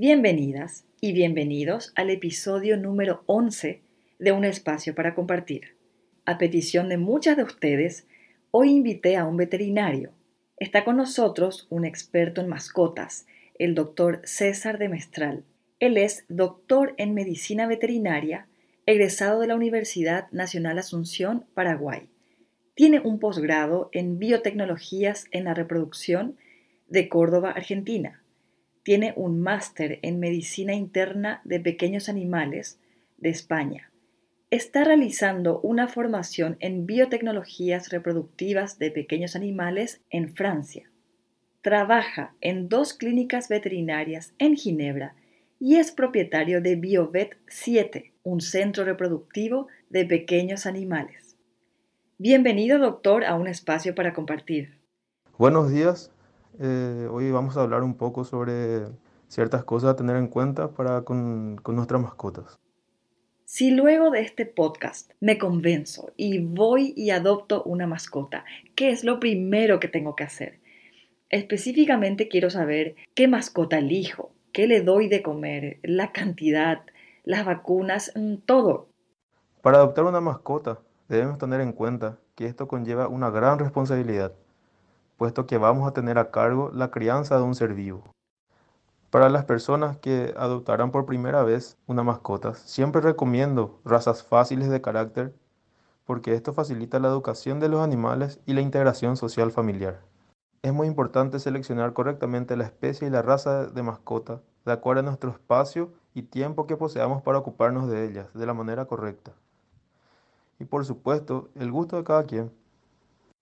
Bienvenidas 0.00 0.84
y 1.00 1.12
bienvenidos 1.12 1.92
al 1.96 2.10
episodio 2.10 2.76
número 2.76 3.24
11 3.26 3.82
de 4.20 4.30
Un 4.30 4.44
Espacio 4.44 4.94
para 4.94 5.16
Compartir. 5.16 5.74
A 6.24 6.38
petición 6.38 6.88
de 6.88 6.98
muchas 6.98 7.36
de 7.36 7.42
ustedes, 7.42 8.06
hoy 8.52 8.70
invité 8.70 9.16
a 9.16 9.24
un 9.24 9.36
veterinario. 9.36 10.12
Está 10.56 10.84
con 10.84 10.98
nosotros 10.98 11.66
un 11.68 11.84
experto 11.84 12.40
en 12.40 12.46
mascotas, 12.46 13.26
el 13.58 13.74
doctor 13.74 14.20
César 14.22 14.78
de 14.78 14.88
Mestral. 14.88 15.42
Él 15.80 15.96
es 15.96 16.24
doctor 16.28 16.94
en 16.96 17.12
medicina 17.12 17.66
veterinaria, 17.66 18.46
egresado 18.86 19.40
de 19.40 19.48
la 19.48 19.56
Universidad 19.56 20.30
Nacional 20.30 20.78
Asunción, 20.78 21.44
Paraguay. 21.54 22.08
Tiene 22.76 23.00
un 23.00 23.18
posgrado 23.18 23.88
en 23.90 24.20
biotecnologías 24.20 25.24
en 25.32 25.42
la 25.42 25.54
reproducción 25.54 26.36
de 26.86 27.08
Córdoba, 27.08 27.50
Argentina 27.50 28.22
tiene 28.88 29.12
un 29.16 29.42
máster 29.42 29.98
en 30.00 30.18
Medicina 30.18 30.72
Interna 30.72 31.42
de 31.44 31.60
Pequeños 31.60 32.08
Animales 32.08 32.80
de 33.18 33.28
España. 33.28 33.90
Está 34.50 34.82
realizando 34.82 35.60
una 35.60 35.88
formación 35.88 36.56
en 36.60 36.86
biotecnologías 36.86 37.90
reproductivas 37.90 38.78
de 38.78 38.90
pequeños 38.90 39.36
animales 39.36 40.00
en 40.08 40.34
Francia. 40.34 40.90
Trabaja 41.60 42.34
en 42.40 42.70
dos 42.70 42.94
clínicas 42.94 43.50
veterinarias 43.50 44.32
en 44.38 44.56
Ginebra 44.56 45.14
y 45.60 45.76
es 45.76 45.92
propietario 45.92 46.62
de 46.62 46.76
BioVet 46.76 47.36
7, 47.46 48.14
un 48.22 48.40
centro 48.40 48.86
reproductivo 48.86 49.66
de 49.90 50.06
pequeños 50.06 50.64
animales. 50.64 51.36
Bienvenido, 52.16 52.78
doctor, 52.78 53.26
a 53.26 53.34
un 53.34 53.48
espacio 53.48 53.94
para 53.94 54.14
compartir. 54.14 54.78
Buenos 55.36 55.70
días, 55.70 56.10
eh, 56.60 57.08
hoy 57.10 57.30
vamos 57.30 57.56
a 57.56 57.62
hablar 57.62 57.82
un 57.82 57.96
poco 57.96 58.24
sobre 58.24 58.86
ciertas 59.28 59.64
cosas 59.64 59.90
a 59.90 59.96
tener 59.96 60.16
en 60.16 60.28
cuenta 60.28 60.70
para 60.72 61.02
con, 61.02 61.56
con 61.62 61.76
nuestras 61.76 62.00
mascotas. 62.00 62.58
Si 63.44 63.70
luego 63.70 64.10
de 64.10 64.20
este 64.20 64.44
podcast 64.44 65.12
me 65.20 65.38
convenzo 65.38 66.12
y 66.16 66.38
voy 66.38 66.92
y 66.96 67.10
adopto 67.10 67.62
una 67.62 67.86
mascota, 67.86 68.44
¿qué 68.74 68.90
es 68.90 69.04
lo 69.04 69.20
primero 69.20 69.80
que 69.80 69.88
tengo 69.88 70.16
que 70.16 70.24
hacer? 70.24 70.60
Específicamente 71.30 72.28
quiero 72.28 72.50
saber 72.50 72.94
qué 73.14 73.28
mascota 73.28 73.78
elijo, 73.78 74.32
qué 74.52 74.66
le 74.66 74.82
doy 74.82 75.08
de 75.08 75.22
comer, 75.22 75.78
la 75.82 76.12
cantidad, 76.12 76.82
las 77.24 77.46
vacunas, 77.46 78.12
mm, 78.16 78.36
todo. 78.46 78.88
Para 79.62 79.78
adoptar 79.78 80.04
una 80.04 80.20
mascota 80.20 80.80
debemos 81.08 81.38
tener 81.38 81.60
en 81.60 81.72
cuenta 81.72 82.18
que 82.34 82.46
esto 82.46 82.68
conlleva 82.68 83.08
una 83.08 83.30
gran 83.30 83.58
responsabilidad 83.58 84.32
puesto 85.18 85.46
que 85.46 85.58
vamos 85.58 85.86
a 85.86 85.92
tener 85.92 86.16
a 86.16 86.30
cargo 86.30 86.70
la 86.72 86.90
crianza 86.90 87.36
de 87.36 87.42
un 87.42 87.54
ser 87.54 87.74
vivo. 87.74 88.14
Para 89.10 89.28
las 89.28 89.44
personas 89.44 89.98
que 89.98 90.32
adoptarán 90.38 90.90
por 90.90 91.04
primera 91.04 91.42
vez 91.42 91.76
una 91.86 92.02
mascota, 92.02 92.54
siempre 92.54 93.02
recomiendo 93.02 93.80
razas 93.84 94.22
fáciles 94.22 94.70
de 94.70 94.80
carácter 94.80 95.34
porque 96.06 96.32
esto 96.32 96.54
facilita 96.54 96.98
la 96.98 97.08
educación 97.08 97.60
de 97.60 97.68
los 97.68 97.82
animales 97.82 98.40
y 98.46 98.54
la 98.54 98.62
integración 98.62 99.18
social 99.18 99.50
familiar. 99.50 100.00
Es 100.62 100.72
muy 100.72 100.86
importante 100.86 101.38
seleccionar 101.38 101.92
correctamente 101.92 102.56
la 102.56 102.64
especie 102.64 103.08
y 103.08 103.10
la 103.10 103.20
raza 103.20 103.66
de 103.66 103.82
mascota 103.82 104.40
de 104.64 104.72
acuerdo 104.72 105.00
a 105.00 105.04
nuestro 105.04 105.30
espacio 105.30 105.92
y 106.14 106.22
tiempo 106.22 106.66
que 106.66 106.76
poseamos 106.76 107.22
para 107.22 107.38
ocuparnos 107.38 107.88
de 107.88 108.06
ellas 108.06 108.32
de 108.34 108.46
la 108.46 108.54
manera 108.54 108.86
correcta. 108.86 109.32
Y 110.58 110.64
por 110.64 110.84
supuesto, 110.84 111.48
el 111.54 111.70
gusto 111.70 111.96
de 111.96 112.04
cada 112.04 112.24
quien. 112.24 112.50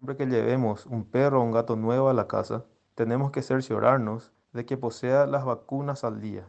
Siempre 0.00 0.16
que 0.16 0.32
llevemos 0.32 0.86
un 0.86 1.04
perro 1.04 1.40
o 1.40 1.44
un 1.44 1.52
gato 1.52 1.76
nuevo 1.76 2.08
a 2.08 2.14
la 2.14 2.26
casa, 2.26 2.64
tenemos 2.94 3.32
que 3.32 3.42
cerciorarnos 3.42 4.32
de 4.54 4.64
que 4.64 4.78
posea 4.78 5.26
las 5.26 5.44
vacunas 5.44 6.04
al 6.04 6.22
día. 6.22 6.48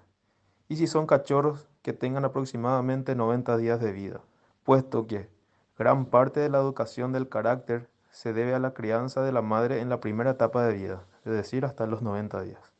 Y 0.70 0.78
si 0.78 0.88
son 0.88 1.06
cachorros, 1.06 1.68
que 1.82 1.92
tengan 1.92 2.24
aproximadamente 2.24 3.14
90 3.14 3.58
días 3.58 3.82
de 3.82 3.92
vida, 3.92 4.22
puesto 4.64 5.06
que 5.06 5.28
gran 5.78 6.06
parte 6.06 6.40
de 6.40 6.48
la 6.48 6.60
educación 6.60 7.12
del 7.12 7.28
carácter 7.28 7.90
se 8.10 8.32
debe 8.32 8.54
a 8.54 8.60
la 8.60 8.74
crianza 8.74 9.22
de 9.22 9.34
la 9.34 9.42
madre 9.42 9.82
en 9.82 9.90
la 9.90 10.00
primera 10.00 10.32
etapa 10.32 10.66
de 10.66 10.74
vida, 10.74 11.06
es 11.26 11.34
decir, 11.34 11.66
hasta 11.66 11.86
los 11.88 12.02
90 12.02 12.44
días. 12.44 12.74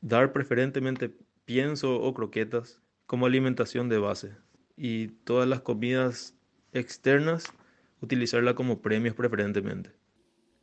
Dar 0.00 0.32
preferentemente 0.32 1.16
pienso 1.44 2.00
o 2.00 2.12
croquetas 2.12 2.80
como 3.06 3.26
alimentación 3.26 3.88
de 3.88 3.98
base 3.98 4.36
y 4.76 5.10
todas 5.22 5.46
las 5.46 5.60
comidas 5.60 6.34
externas 6.72 7.54
utilizarla 8.00 8.54
como 8.54 8.80
premios 8.80 9.14
preferentemente. 9.14 9.90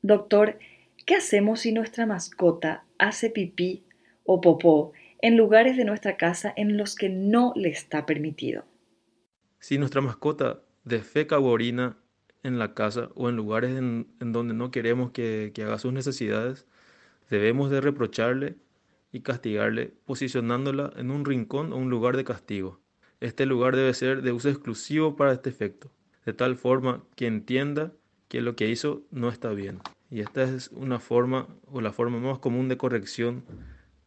Doctor, 0.01 0.59
¿qué 1.05 1.15
hacemos 1.15 1.61
si 1.61 1.71
nuestra 1.71 2.05
mascota 2.05 2.85
hace 2.97 3.29
pipí 3.29 3.83
o 4.25 4.41
popó 4.41 4.93
en 5.21 5.37
lugares 5.37 5.77
de 5.77 5.85
nuestra 5.85 6.17
casa 6.17 6.53
en 6.55 6.77
los 6.77 6.95
que 6.95 7.09
no 7.09 7.53
le 7.55 7.69
está 7.69 8.05
permitido? 8.05 8.65
Si 9.59 9.77
nuestra 9.77 10.01
mascota 10.01 10.61
defeca 10.83 11.39
o 11.39 11.45
orina 11.45 11.97
en 12.43 12.59
la 12.59 12.73
casa 12.73 13.09
o 13.15 13.29
en 13.29 13.37
lugares 13.37 13.77
en, 13.77 14.07
donde 14.19 14.53
no 14.53 14.71
queremos 14.71 15.11
que, 15.11 15.51
que 15.53 15.63
haga 15.63 15.79
sus 15.79 15.93
necesidades, 15.93 16.65
debemos 17.29 17.71
de 17.71 17.79
reprocharle 17.79 18.55
y 19.13 19.21
castigarle 19.21 19.93
posicionándola 20.05 20.91
en 20.97 21.11
un 21.11 21.23
rincón 21.23 21.71
o 21.71 21.77
un 21.77 21.89
lugar 21.89 22.17
de 22.17 22.25
castigo. 22.25 22.81
Este 23.21 23.45
lugar 23.45 23.77
debe 23.77 23.93
ser 23.93 24.21
de 24.21 24.33
uso 24.33 24.49
exclusivo 24.49 25.15
para 25.15 25.31
este 25.31 25.49
efecto 25.49 25.89
de 26.25 26.33
tal 26.33 26.55
forma 26.55 27.03
que 27.15 27.27
entienda 27.27 27.91
que 28.27 28.41
lo 28.41 28.55
que 28.55 28.69
hizo 28.69 29.03
no 29.11 29.29
está 29.29 29.51
bien. 29.51 29.79
Y 30.09 30.21
esta 30.21 30.43
es 30.43 30.69
una 30.69 30.99
forma 30.99 31.47
o 31.71 31.81
la 31.81 31.91
forma 31.91 32.19
más 32.19 32.39
común 32.39 32.69
de 32.69 32.77
corrección 32.77 33.43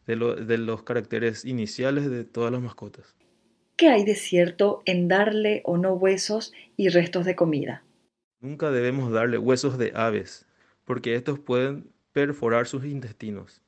de, 0.05 0.57
los 0.57 0.83
caracteres 0.83 1.43
iniciales 1.43 2.09
de 2.09 2.23
todas 2.23 2.51
las 2.51 2.61
mascotas. 2.61 3.15
¿Qué 3.75 3.89
hay 3.89 4.05
de 4.05 4.15
cierto 4.15 4.81
en 4.85 5.07
darle 5.07 5.61
o 5.65 5.77
no 5.77 5.93
huesos 5.93 6.53
y 6.77 6.89
restos 6.89 7.25
de 7.25 7.35
comida? 7.35 7.83
Nunca 8.39 8.71
debemos 8.71 9.11
darle 9.11 9.37
huesos 9.37 9.77
de 9.77 9.91
aves, 9.95 10.45
porque 10.85 11.15
estos 11.15 11.39
pueden 11.39 11.91
perforar 12.13 12.67
sus 12.67 12.85
intestinos. 12.85 13.61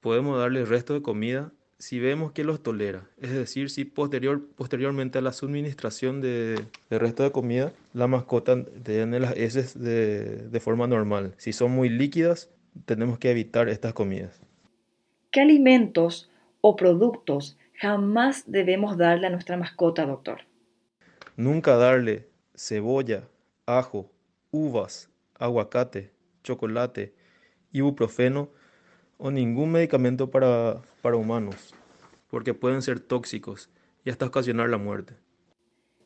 Podemos 0.00 0.38
darle 0.38 0.64
restos 0.64 0.96
de 0.96 1.02
comida 1.02 1.52
si 1.80 1.98
vemos 1.98 2.32
que 2.32 2.44
los 2.44 2.62
tolera, 2.62 3.08
es 3.22 3.32
decir, 3.32 3.70
si 3.70 3.86
posterior, 3.86 4.46
posteriormente 4.54 5.16
a 5.18 5.22
la 5.22 5.32
suministración 5.32 6.20
de, 6.20 6.66
resto 6.90 7.22
de 7.22 7.32
comida, 7.32 7.72
la 7.94 8.06
mascota 8.06 8.62
tiene 8.84 9.18
las 9.18 9.34
heces 9.34 9.80
de, 9.80 10.48
de 10.48 10.60
forma 10.60 10.86
normal. 10.86 11.32
Si 11.38 11.54
son 11.54 11.70
muy 11.70 11.88
líquidas, 11.88 12.50
tenemos 12.84 13.18
que 13.18 13.30
evitar 13.30 13.70
estas 13.70 13.94
comidas. 13.94 14.38
¿Qué 15.30 15.40
alimentos 15.40 16.30
o 16.60 16.76
productos 16.76 17.56
jamás 17.80 18.44
debemos 18.46 18.98
darle 18.98 19.28
a 19.28 19.30
nuestra 19.30 19.56
mascota, 19.56 20.04
doctor? 20.04 20.42
Nunca 21.36 21.76
darle 21.76 22.28
cebolla, 22.54 23.26
ajo, 23.64 24.12
uvas, 24.50 25.08
aguacate, 25.38 26.10
chocolate, 26.44 27.14
ibuprofeno 27.72 28.50
o 29.20 29.30
ningún 29.30 29.70
medicamento 29.70 30.30
para, 30.30 30.80
para 31.02 31.16
humanos, 31.16 31.74
porque 32.30 32.54
pueden 32.54 32.82
ser 32.82 33.00
tóxicos 33.00 33.70
y 34.04 34.10
hasta 34.10 34.26
ocasionar 34.26 34.70
la 34.70 34.78
muerte. 34.78 35.14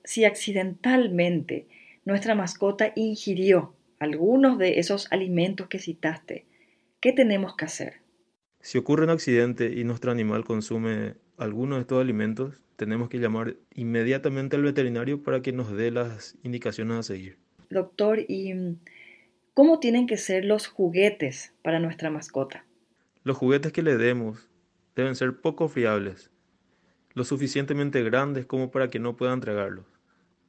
Si 0.03 0.25
accidentalmente 0.25 1.69
nuestra 2.05 2.35
mascota 2.35 2.93
ingirió 2.97 3.75
algunos 4.01 4.59
de 4.59 4.81
esos 4.81 5.11
alimentos 5.13 5.69
que 5.69 5.79
citaste, 5.79 6.45
¿qué 7.01 7.13
tenemos 7.13 7.57
que 7.57 7.65
hacer? 7.65 8.01
Si 8.61 8.79
ocurre 8.79 9.05
un 9.05 9.11
accidente 9.11 9.73
y 9.73 9.85
nuestro 9.85 10.11
animal 10.11 10.45
consume 10.45 11.15
alguno 11.39 11.77
de 11.77 11.83
estos 11.83 12.01
alimentos, 12.01 12.61
tenemos 12.77 13.09
que 13.09 13.19
llamar 13.19 13.57
inmediatamente 13.75 14.57
al 14.57 14.63
veterinario 14.63 15.23
para 15.23 15.41
que 15.41 15.53
nos 15.53 15.71
dé 15.77 15.93
las 15.93 16.37
indicaciones 16.43 16.99
a 16.99 17.03
seguir. 17.05 17.39
Doctor, 17.71 18.25
¿y 18.27 18.77
cómo 19.55 19.79
tienen 19.79 20.07
que 20.09 20.17
ser 20.17 20.45
los 20.45 20.67
juguetes 20.67 21.55
para 21.63 21.79
nuestra 21.79 22.11
mascota? 22.11 22.65
Los 23.25 23.39
juguetes 23.39 23.73
que 23.73 23.83
le 23.83 23.97
demos 23.97 24.51
deben 24.95 25.15
ser 25.15 25.41
poco 25.41 25.69
fiables, 25.69 26.31
lo 27.15 27.25
suficientemente 27.25 28.03
grandes 28.03 28.45
como 28.45 28.71
para 28.71 28.91
que 28.91 28.99
no 28.99 29.17
puedan 29.17 29.41
tragarlos. 29.41 29.87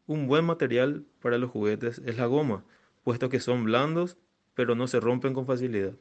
Un 0.08 0.28
buen 0.28 0.44
material 0.44 1.06
para 1.22 1.38
los 1.38 1.52
juguetes 1.52 2.02
es 2.06 2.18
la 2.18 2.26
goma, 2.26 2.66
puesto 3.06 3.30
que 3.30 3.40
son 3.40 3.64
blandos, 3.64 4.18
pero 4.56 4.76
no 4.76 4.88
se 4.88 5.00
rompen 5.00 5.34
con 5.34 5.46
facilidad. 5.46 5.94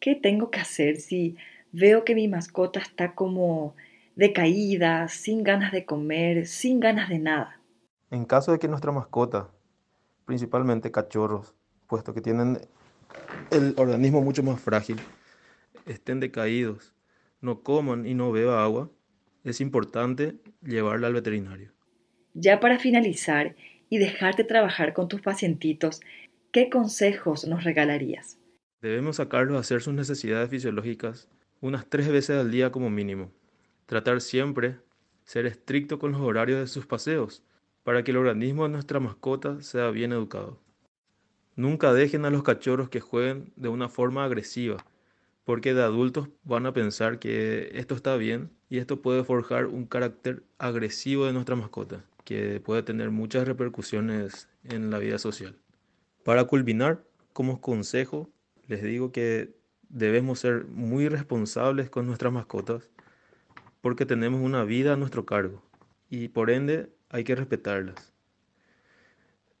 ¿Qué 0.00 0.16
tengo 0.16 0.50
que 0.50 0.58
hacer 0.58 0.96
si 0.96 1.36
veo 1.70 2.04
que 2.04 2.16
mi 2.16 2.26
mascota 2.26 2.80
está 2.80 3.14
como 3.14 3.76
decaída, 4.16 5.06
sin 5.06 5.44
ganas 5.44 5.70
de 5.70 5.84
comer, 5.84 6.48
sin 6.48 6.80
ganas 6.80 7.08
de 7.08 7.20
nada? 7.20 7.60
En 8.10 8.24
caso 8.24 8.50
de 8.50 8.58
que 8.58 8.66
nuestra 8.66 8.90
mascota, 8.90 9.52
principalmente 10.24 10.90
cachorros, 10.90 11.54
puesto 11.86 12.12
que 12.12 12.20
tienen 12.20 12.58
el 13.52 13.72
organismo 13.76 14.20
mucho 14.20 14.42
más 14.42 14.60
frágil, 14.60 15.00
estén 15.86 16.20
decaídos, 16.20 16.94
no 17.40 17.62
coman 17.62 18.06
y 18.06 18.14
no 18.14 18.32
beba 18.32 18.62
agua, 18.62 18.90
es 19.44 19.60
importante 19.60 20.36
llevarla 20.62 21.06
al 21.06 21.14
veterinario. 21.14 21.72
Ya 22.34 22.60
para 22.60 22.78
finalizar 22.78 23.56
y 23.88 23.98
dejarte 23.98 24.44
trabajar 24.44 24.92
con 24.92 25.08
tus 25.08 25.22
pacientitos, 25.22 26.00
¿qué 26.52 26.68
consejos 26.68 27.46
nos 27.46 27.64
regalarías? 27.64 28.38
Debemos 28.82 29.16
sacarlos 29.16 29.56
a 29.56 29.60
hacer 29.60 29.80
sus 29.80 29.94
necesidades 29.94 30.50
fisiológicas 30.50 31.28
unas 31.60 31.88
tres 31.88 32.08
veces 32.08 32.38
al 32.38 32.50
día 32.50 32.70
como 32.70 32.90
mínimo. 32.90 33.32
Tratar 33.86 34.20
siempre 34.20 34.76
ser 35.24 35.46
estricto 35.46 35.98
con 35.98 36.12
los 36.12 36.20
horarios 36.20 36.60
de 36.60 36.66
sus 36.66 36.86
paseos 36.86 37.42
para 37.82 38.02
que 38.02 38.10
el 38.10 38.16
organismo 38.16 38.64
de 38.64 38.70
nuestra 38.70 39.00
mascota 39.00 39.62
sea 39.62 39.90
bien 39.90 40.12
educado. 40.12 40.60
Nunca 41.54 41.92
dejen 41.94 42.24
a 42.24 42.30
los 42.30 42.42
cachorros 42.42 42.90
que 42.90 43.00
jueguen 43.00 43.52
de 43.56 43.68
una 43.68 43.88
forma 43.88 44.24
agresiva, 44.24 44.84
porque 45.46 45.74
de 45.74 45.82
adultos 45.82 46.28
van 46.42 46.66
a 46.66 46.72
pensar 46.72 47.20
que 47.20 47.70
esto 47.74 47.94
está 47.94 48.16
bien 48.16 48.50
y 48.68 48.78
esto 48.78 49.00
puede 49.00 49.22
forjar 49.22 49.66
un 49.66 49.86
carácter 49.86 50.42
agresivo 50.58 51.24
de 51.24 51.32
nuestra 51.32 51.54
mascota, 51.54 52.04
que 52.24 52.60
puede 52.60 52.82
tener 52.82 53.12
muchas 53.12 53.46
repercusiones 53.46 54.48
en 54.64 54.90
la 54.90 54.98
vida 54.98 55.20
social. 55.20 55.54
Para 56.24 56.44
culminar, 56.44 57.04
como 57.32 57.60
consejo, 57.60 58.28
les 58.66 58.82
digo 58.82 59.12
que 59.12 59.54
debemos 59.88 60.40
ser 60.40 60.64
muy 60.64 61.08
responsables 61.08 61.90
con 61.90 62.08
nuestras 62.08 62.32
mascotas 62.32 62.90
porque 63.80 64.04
tenemos 64.04 64.40
una 64.40 64.64
vida 64.64 64.94
a 64.94 64.96
nuestro 64.96 65.26
cargo 65.26 65.62
y 66.10 66.26
por 66.26 66.50
ende 66.50 66.90
hay 67.08 67.22
que 67.22 67.36
respetarlas. 67.36 68.12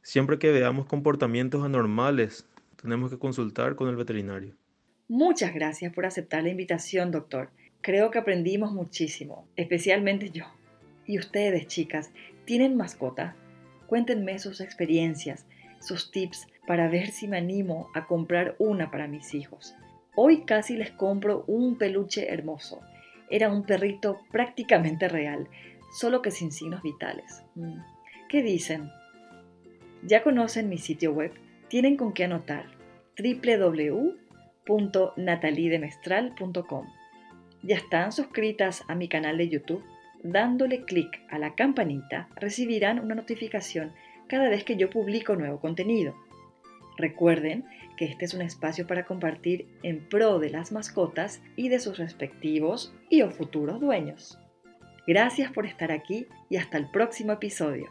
Siempre 0.02 0.40
que 0.40 0.50
veamos 0.50 0.86
comportamientos 0.86 1.64
anormales, 1.64 2.44
tenemos 2.74 3.12
que 3.12 3.18
consultar 3.20 3.76
con 3.76 3.88
el 3.88 3.94
veterinario. 3.94 4.56
Muchas 5.08 5.54
gracias 5.54 5.92
por 5.92 6.04
aceptar 6.04 6.42
la 6.42 6.48
invitación, 6.48 7.12
doctor. 7.12 7.50
Creo 7.80 8.10
que 8.10 8.18
aprendimos 8.18 8.72
muchísimo, 8.72 9.46
especialmente 9.54 10.30
yo. 10.30 10.46
¿Y 11.06 11.18
ustedes, 11.20 11.68
chicas, 11.68 12.10
tienen 12.44 12.76
mascota? 12.76 13.36
Cuéntenme 13.86 14.40
sus 14.40 14.60
experiencias, 14.60 15.46
sus 15.78 16.10
tips 16.10 16.48
para 16.66 16.88
ver 16.88 17.10
si 17.10 17.28
me 17.28 17.36
animo 17.38 17.88
a 17.94 18.06
comprar 18.06 18.56
una 18.58 18.90
para 18.90 19.06
mis 19.06 19.32
hijos. 19.32 19.76
Hoy 20.16 20.42
casi 20.42 20.76
les 20.76 20.90
compro 20.90 21.44
un 21.46 21.78
peluche 21.78 22.32
hermoso. 22.32 22.80
Era 23.30 23.48
un 23.48 23.64
perrito 23.64 24.18
prácticamente 24.32 25.08
real, 25.08 25.48
solo 25.96 26.20
que 26.20 26.32
sin 26.32 26.50
signos 26.50 26.82
vitales. 26.82 27.44
Mm. 27.54 27.78
¿Qué 28.28 28.42
dicen? 28.42 28.90
¿Ya 30.02 30.24
conocen 30.24 30.68
mi 30.68 30.78
sitio 30.78 31.12
web? 31.12 31.32
Tienen 31.68 31.96
con 31.96 32.12
qué 32.12 32.24
anotar 32.24 32.66
www.natalidemestral.com. 34.66 36.86
¿Ya 37.62 37.76
están 37.76 38.12
suscritas 38.12 38.84
a 38.88 38.94
mi 38.94 39.08
canal 39.08 39.38
de 39.38 39.48
YouTube? 39.48 39.82
Dándole 40.22 40.84
clic 40.84 41.22
a 41.30 41.38
la 41.38 41.54
campanita 41.54 42.28
recibirán 42.36 43.00
una 43.00 43.14
notificación 43.14 43.92
cada 44.28 44.48
vez 44.48 44.64
que 44.64 44.76
yo 44.76 44.90
publico 44.90 45.36
nuevo 45.36 45.60
contenido. 45.60 46.14
Recuerden 46.96 47.64
que 47.96 48.06
este 48.06 48.24
es 48.24 48.34
un 48.34 48.42
espacio 48.42 48.86
para 48.86 49.04
compartir 49.04 49.66
en 49.82 50.08
pro 50.08 50.38
de 50.38 50.50
las 50.50 50.72
mascotas 50.72 51.42
y 51.54 51.68
de 51.68 51.78
sus 51.78 51.98
respectivos 51.98 52.94
y 53.10 53.22
o 53.22 53.30
futuros 53.30 53.80
dueños. 53.80 54.38
Gracias 55.06 55.52
por 55.52 55.66
estar 55.66 55.92
aquí 55.92 56.26
y 56.50 56.56
hasta 56.56 56.78
el 56.78 56.90
próximo 56.90 57.32
episodio. 57.32 57.86